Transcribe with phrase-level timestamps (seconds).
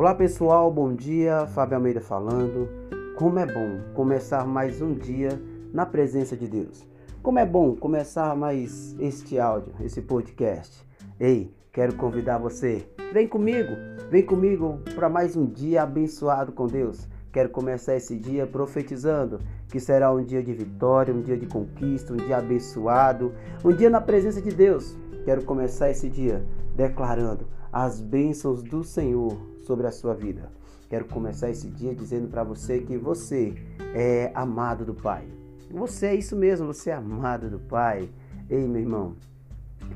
[0.00, 1.46] Olá pessoal, bom dia.
[1.48, 2.70] Fábio Almeida falando.
[3.18, 5.38] Como é bom começar mais um dia
[5.74, 6.88] na presença de Deus.
[7.22, 10.82] Como é bom começar mais este áudio, esse podcast.
[11.20, 12.88] Ei, quero convidar você.
[13.12, 13.76] Vem comigo,
[14.08, 17.06] vem comigo para mais um dia abençoado com Deus.
[17.30, 22.14] Quero começar esse dia profetizando que será um dia de vitória, um dia de conquista,
[22.14, 24.96] um dia abençoado, um dia na presença de Deus.
[25.26, 26.42] Quero começar esse dia
[26.74, 30.50] declarando as bênçãos do Senhor sobre a sua vida.
[30.88, 33.54] Quero começar esse dia dizendo para você que você
[33.94, 35.24] é amado do Pai.
[35.70, 38.10] Você é isso mesmo, você é amado do Pai.
[38.48, 39.14] Ei, meu irmão,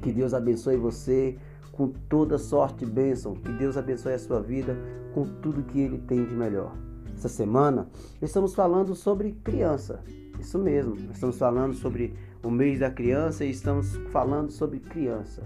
[0.00, 1.36] que Deus abençoe você
[1.72, 3.34] com toda sorte e bênção.
[3.34, 4.76] Que Deus abençoe a sua vida
[5.12, 6.72] com tudo que Ele tem de melhor.
[7.16, 7.88] Essa semana
[8.22, 10.00] estamos falando sobre criança.
[10.38, 15.42] Isso mesmo, estamos falando sobre o mês da criança e estamos falando sobre criança.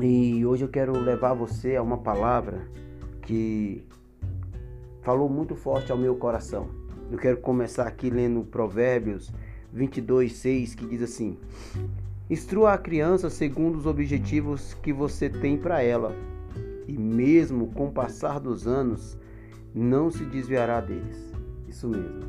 [0.00, 2.66] E hoje eu quero levar você a uma palavra
[3.20, 3.86] que
[5.02, 6.68] falou muito forte ao meu coração.
[7.10, 9.30] Eu quero começar aqui lendo Provérbios
[9.70, 11.36] 22, 6, que diz assim:
[12.30, 16.16] Instrua a criança segundo os objetivos que você tem para ela,
[16.88, 19.18] e mesmo com o passar dos anos,
[19.74, 21.32] não se desviará deles.
[21.68, 22.20] Isso mesmo.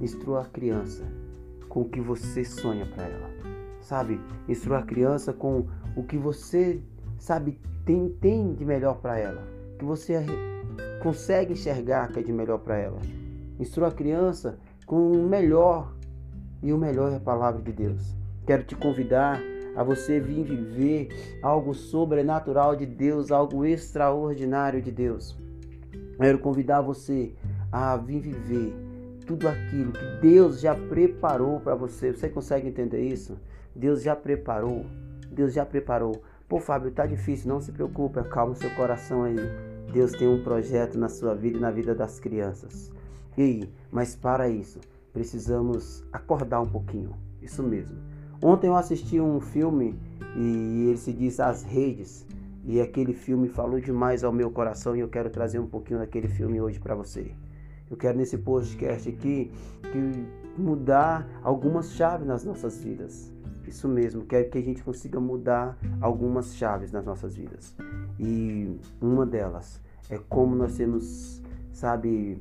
[0.00, 1.04] Instrua a criança
[1.68, 3.30] com o que você sonha para ela.
[3.80, 4.20] Sabe?
[4.48, 6.80] Instrua a criança com o que você
[7.22, 7.56] sabe
[7.86, 9.46] tem, tem de melhor para ela,
[9.78, 10.26] que você
[11.00, 12.98] consegue enxergar que é de melhor para ela.
[13.60, 15.94] Instrua a criança com o melhor
[16.60, 18.16] e o melhor é a palavra de Deus.
[18.44, 19.40] Quero te convidar
[19.76, 25.38] a você vir viver algo sobrenatural de Deus, algo extraordinário de Deus.
[26.16, 27.34] Quero convidar você
[27.70, 28.74] a vir viver
[29.24, 32.12] tudo aquilo que Deus já preparou para você.
[32.12, 33.38] Você consegue entender isso?
[33.76, 34.84] Deus já preparou.
[35.30, 36.20] Deus já preparou.
[36.52, 39.36] Pô, Fábio, tá difícil, não se preocupe, acalma o seu coração aí.
[39.90, 42.92] Deus tem um projeto na sua vida e na vida das crianças.
[43.38, 44.78] E mas para isso,
[45.14, 47.16] precisamos acordar um pouquinho.
[47.40, 47.96] Isso mesmo.
[48.42, 49.98] Ontem eu assisti um filme
[50.36, 52.26] e ele se diz As Redes.
[52.66, 56.28] E aquele filme falou demais ao meu coração e eu quero trazer um pouquinho daquele
[56.28, 57.32] filme hoje para você.
[57.90, 59.50] Eu quero nesse podcast aqui
[59.90, 60.26] que
[60.60, 63.32] mudar algumas chaves nas nossas vidas.
[63.72, 67.74] Isso mesmo, quero que a gente consiga mudar algumas chaves nas nossas vidas.
[68.20, 72.38] E uma delas é como nós temos, sabe,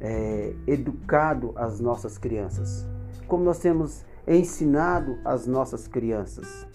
[0.00, 2.84] é, educado as nossas crianças.
[3.28, 6.66] Como nós temos ensinado as nossas crianças.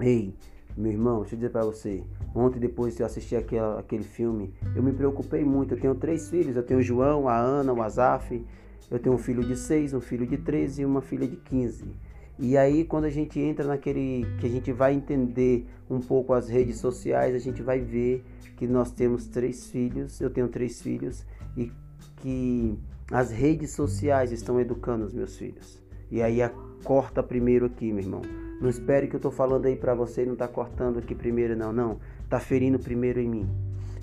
[0.00, 0.34] Ei,
[0.76, 2.02] meu irmão, deixa eu dizer para você.
[2.34, 5.74] Ontem, depois de eu assistir aquele, aquele filme, eu me preocupei muito.
[5.74, 6.56] Eu tenho três filhos.
[6.56, 8.44] Eu tenho o João, a Ana, o Azaf.
[8.90, 12.09] Eu tenho um filho de seis, um filho de 13 e uma filha de 15.
[12.40, 16.48] E aí, quando a gente entra naquele que a gente vai entender um pouco as
[16.48, 18.24] redes sociais, a gente vai ver
[18.56, 21.70] que nós temos três filhos, eu tenho três filhos, e
[22.16, 22.78] que
[23.10, 25.78] as redes sociais estão educando os meus filhos.
[26.10, 26.50] E aí, a,
[26.82, 28.22] corta primeiro aqui, meu irmão.
[28.60, 31.56] Não espere que eu estou falando aí para você e não está cortando aqui primeiro,
[31.56, 31.72] não.
[31.72, 33.48] Não, está ferindo primeiro em mim.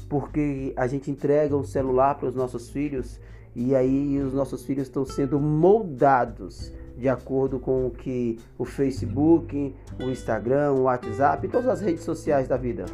[0.09, 3.19] Porque a gente entrega um celular para os nossos filhos
[3.55, 9.73] e aí os nossos filhos estão sendo moldados de acordo com o que o Facebook,
[10.03, 12.85] o Instagram, o WhatsApp, todas as redes sociais da vida.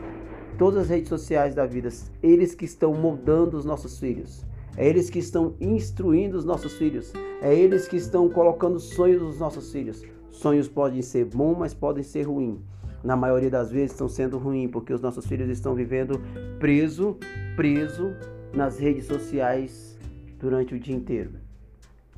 [0.57, 1.89] Todas as redes sociais da vida,
[2.21, 4.45] eles que estão moldando os nossos filhos.
[4.75, 7.13] É eles que estão instruindo os nossos filhos.
[7.41, 10.03] É eles que estão colocando sonhos nos nossos filhos.
[10.31, 12.59] Sonhos podem ser bons, mas podem ser ruins.
[13.03, 16.21] Na maioria das vezes estão sendo ruins, porque os nossos filhos estão vivendo
[16.59, 17.17] preso,
[17.55, 18.13] preso
[18.53, 19.97] nas redes sociais
[20.39, 21.42] durante o dia inteiro.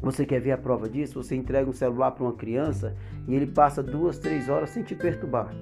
[0.01, 1.21] Você quer ver a prova disso?
[1.21, 2.95] Você entrega um celular para uma criança
[3.27, 5.53] e ele passa duas, três horas sem te perturbar.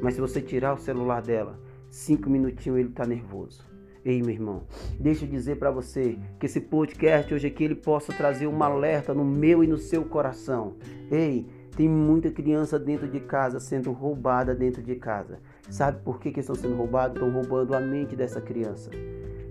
[0.00, 1.58] Mas se você tirar o celular dela,
[1.90, 3.62] cinco minutinhos ele está nervoso.
[4.04, 4.64] Ei, meu irmão,
[5.00, 9.14] deixa eu dizer para você que esse podcast hoje aqui ele possa trazer um alerta
[9.14, 10.76] no meu e no seu coração.
[11.10, 15.38] Ei, tem muita criança dentro de casa sendo roubada dentro de casa.
[15.70, 17.16] Sabe por que, que estão sendo roubados?
[17.16, 18.90] Estão roubando a mente dessa criança.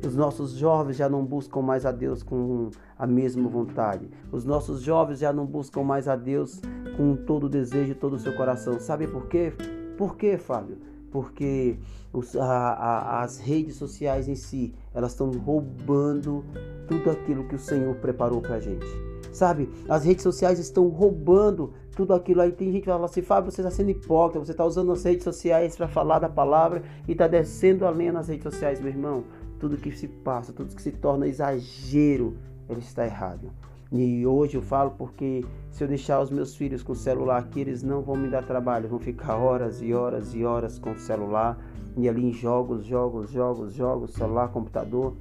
[0.06, 2.70] Os nossos jovens já não buscam mais a Deus com
[3.00, 4.10] a mesma vontade.
[4.34, 6.60] Os nossos jovens já não buscam mais a Deus
[6.98, 8.80] com todo o desejo, todo o seu coração.
[8.82, 9.54] Sabe por quê?
[9.98, 10.78] Por quê, Fábio?
[11.10, 11.78] Porque
[12.12, 16.44] os, a, a, as redes sociais em si, elas estão roubando
[16.86, 18.86] tudo aquilo que o Senhor preparou para a gente.
[19.32, 19.70] Sabe?
[19.88, 22.42] As redes sociais estão roubando tudo aquilo.
[22.42, 25.04] Aí tem gente que fala assim, Fábio, você está sendo hipócrita, você está usando as
[25.04, 28.90] redes sociais para falar da palavra e está descendo a lenha nas redes sociais, meu
[28.90, 29.24] irmão
[29.64, 32.36] tudo que se passa, tudo que se torna exagero,
[32.68, 33.50] ele está errado.
[33.90, 37.62] E hoje eu falo porque se eu deixar os meus filhos com o celular aqui,
[37.62, 41.00] eles não vão me dar trabalho, vão ficar horas e horas e horas com o
[41.00, 41.58] celular
[41.96, 45.16] e ali em jogos, jogos, jogos, jogos, celular, computador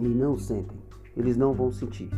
[0.00, 0.78] e não sentem.
[1.16, 2.10] Eles não vão sentir.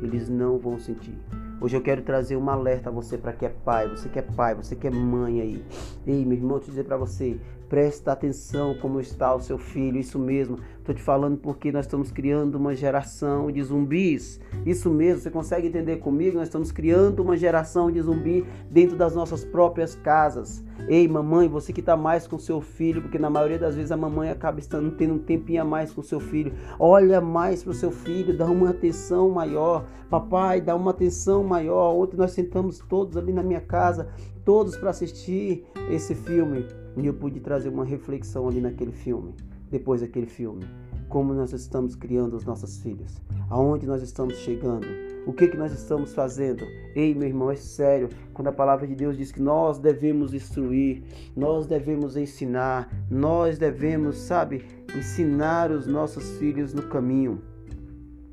[0.00, 1.18] Eles não vão sentir.
[1.62, 4.22] Hoje eu quero trazer um alerta a você para que é pai, você que é
[4.22, 5.62] pai, você que é mãe aí.
[6.06, 10.18] Ei, meu irmão, te dizer para você, presta atenção como está o seu filho, isso
[10.18, 10.58] mesmo.
[10.90, 14.40] Estou te falando porque nós estamos criando uma geração de zumbis.
[14.66, 16.36] Isso mesmo, você consegue entender comigo?
[16.36, 20.64] Nós estamos criando uma geração de zumbi dentro das nossas próprias casas.
[20.88, 23.96] Ei, mamãe, você que está mais com seu filho, porque na maioria das vezes a
[23.96, 26.52] mamãe acaba estando tendo um tempinho a mais com seu filho.
[26.76, 29.84] Olha mais para o seu filho, dá uma atenção maior.
[30.10, 31.94] Papai, dá uma atenção maior.
[31.94, 34.08] Ontem nós sentamos todos ali na minha casa,
[34.44, 36.66] todos para assistir esse filme.
[36.96, 39.32] E eu pude trazer uma reflexão ali naquele filme,
[39.70, 40.64] depois daquele filme.
[41.08, 44.86] Como nós estamos criando os nossos filhos, aonde nós estamos chegando,
[45.26, 46.64] o que, que nós estamos fazendo.
[46.94, 51.02] Ei, meu irmão, é sério, quando a palavra de Deus diz que nós devemos instruir,
[51.36, 54.64] nós devemos ensinar, nós devemos, sabe,
[54.96, 57.42] ensinar os nossos filhos no caminho.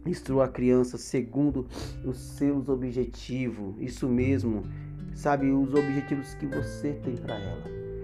[0.05, 1.67] Instrua a criança segundo
[2.05, 4.63] os seus objetivos, isso mesmo,
[5.13, 7.63] sabe, os objetivos que você tem para ela.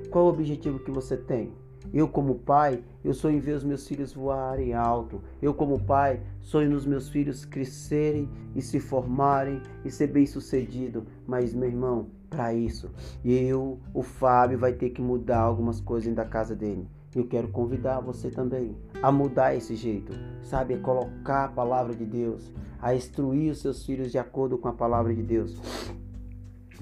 [0.10, 1.54] Qual o objetivo que você tem?
[1.94, 5.22] Eu, como pai, eu sonho em ver os meus filhos voarem alto.
[5.40, 11.06] Eu, como pai, sonho nos meus filhos crescerem e se formarem e ser bem-sucedido.
[11.28, 12.90] Mas, meu irmão, para isso,
[13.24, 16.88] eu, o Fábio, vai ter que mudar algumas coisas da casa dele.
[17.16, 20.74] Eu quero convidar você também a mudar esse jeito, sabe?
[20.74, 22.52] A colocar a palavra de Deus,
[22.82, 25.62] a instruir os seus filhos de acordo com a palavra de Deus.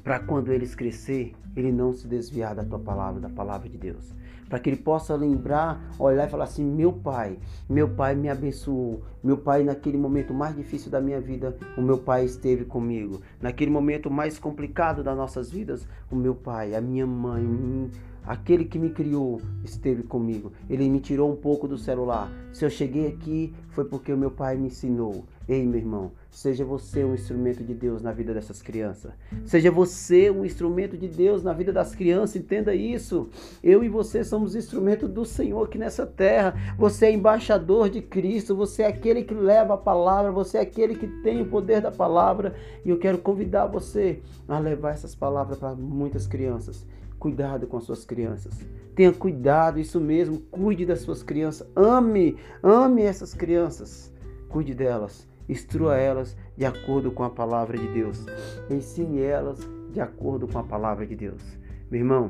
[0.01, 4.15] Para quando eles crescer, ele não se desviar da tua palavra, da palavra de Deus.
[4.51, 7.39] Para que ele possa lembrar, olhar e falar assim: meu pai,
[7.69, 9.01] meu pai me abençoou.
[9.23, 13.21] Meu pai, naquele momento mais difícil da minha vida, o meu pai esteve comigo.
[13.39, 17.89] Naquele momento mais complicado das nossas vidas, o meu pai, a minha mãe,
[18.25, 20.51] Aquele que me criou esteve comigo.
[20.69, 22.31] Ele me tirou um pouco do celular.
[22.53, 25.25] Se eu cheguei aqui, foi porque o meu pai me ensinou.
[25.49, 29.11] Ei, meu irmão, seja você um instrumento de Deus na vida dessas crianças.
[29.43, 33.27] Seja você um instrumento de Deus na vida das crianças, entenda isso.
[33.63, 36.53] Eu e você somos instrumento do Senhor aqui nessa terra.
[36.77, 40.95] Você é embaixador de Cristo, você é aquele que leva a palavra, você é aquele
[40.95, 42.53] que tem o poder da palavra.
[42.85, 46.85] E eu quero convidar você a levar essas palavras para muitas crianças
[47.21, 48.65] Cuidado com as suas crianças.
[48.95, 50.39] Tenha cuidado, isso mesmo.
[50.49, 51.69] Cuide das suas crianças.
[51.75, 54.11] Ame, ame essas crianças.
[54.49, 55.29] Cuide delas.
[55.47, 58.25] Instrua elas de acordo com a palavra de Deus.
[58.71, 59.59] Ensine elas
[59.91, 61.43] de acordo com a palavra de Deus.
[61.91, 62.29] Meu irmão,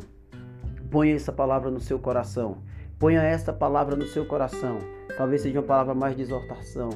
[0.89, 2.57] ponha essa palavra no seu coração.
[2.99, 4.79] Ponha esta palavra no seu coração.
[5.15, 6.89] Talvez seja uma palavra mais de exortação,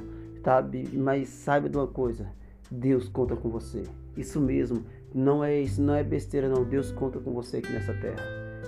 [0.44, 0.89] sabe?
[0.91, 2.27] Mas saiba de uma coisa:
[2.69, 3.83] Deus conta com você.
[4.18, 4.83] Isso mesmo.
[5.15, 6.65] Não é isso, não é besteira não.
[6.65, 8.21] Deus conta com você aqui nessa terra.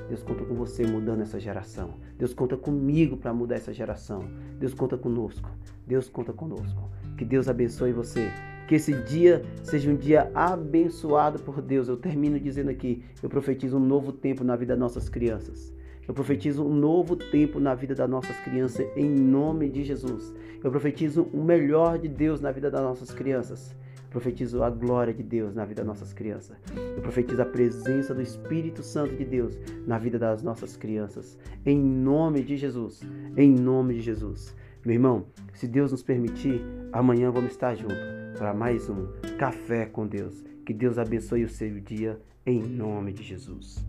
[0.07, 1.95] Deus conta com você mudando essa geração.
[2.17, 4.23] Deus conta comigo para mudar essa geração.
[4.57, 5.51] Deus conta conosco.
[5.85, 6.89] Deus conta conosco.
[7.17, 8.31] Que Deus abençoe você.
[8.65, 11.89] Que esse dia seja um dia abençoado por Deus.
[11.89, 15.73] Eu termino dizendo aqui: eu profetizo um novo tempo na vida das nossas crianças.
[16.07, 20.33] Eu profetizo um novo tempo na vida das nossas crianças, em nome de Jesus.
[20.63, 23.75] Eu profetizo o melhor de Deus na vida das nossas crianças
[24.09, 26.57] profetizo a glória de Deus na vida das nossas crianças.
[26.75, 31.37] Eu profetizo a presença do Espírito Santo de Deus na vida das nossas crianças.
[31.65, 33.01] Em nome de Jesus.
[33.35, 34.55] Em nome de Jesus.
[34.85, 36.61] Meu irmão, se Deus nos permitir,
[36.93, 37.97] amanhã vamos estar juntos
[38.37, 40.43] para mais um Café com Deus.
[40.65, 43.85] Que Deus abençoe o seu dia em nome de Jesus.